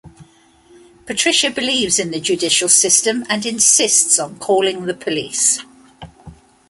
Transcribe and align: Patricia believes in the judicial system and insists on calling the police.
Patricia 1.05 1.51
believes 1.51 1.99
in 1.99 2.09
the 2.09 2.19
judicial 2.19 2.67
system 2.67 3.23
and 3.29 3.45
insists 3.45 4.17
on 4.17 4.39
calling 4.39 4.87
the 4.87 4.95
police. 4.95 5.61